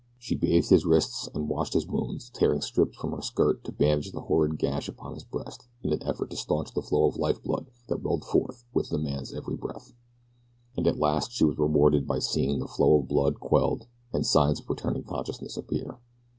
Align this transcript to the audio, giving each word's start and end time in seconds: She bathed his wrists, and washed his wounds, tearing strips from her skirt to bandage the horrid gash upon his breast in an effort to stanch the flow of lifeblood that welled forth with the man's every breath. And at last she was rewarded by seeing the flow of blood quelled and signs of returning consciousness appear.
She 0.17 0.33
bathed 0.33 0.71
his 0.71 0.83
wrists, 0.83 1.29
and 1.35 1.47
washed 1.47 1.73
his 1.75 1.85
wounds, 1.85 2.31
tearing 2.31 2.61
strips 2.61 2.97
from 2.97 3.11
her 3.11 3.21
skirt 3.21 3.63
to 3.65 3.71
bandage 3.71 4.11
the 4.13 4.21
horrid 4.21 4.57
gash 4.57 4.89
upon 4.89 5.13
his 5.13 5.23
breast 5.23 5.67
in 5.83 5.93
an 5.93 6.01
effort 6.01 6.31
to 6.31 6.35
stanch 6.37 6.73
the 6.73 6.81
flow 6.81 7.05
of 7.05 7.17
lifeblood 7.17 7.69
that 7.87 8.01
welled 8.01 8.25
forth 8.25 8.65
with 8.73 8.89
the 8.89 8.97
man's 8.97 9.31
every 9.31 9.55
breath. 9.55 9.93
And 10.75 10.87
at 10.87 10.97
last 10.97 11.33
she 11.33 11.45
was 11.45 11.59
rewarded 11.59 12.07
by 12.07 12.17
seeing 12.17 12.57
the 12.57 12.67
flow 12.67 12.95
of 12.97 13.07
blood 13.09 13.39
quelled 13.39 13.85
and 14.11 14.25
signs 14.25 14.59
of 14.59 14.67
returning 14.67 15.03
consciousness 15.03 15.55
appear. 15.55 15.99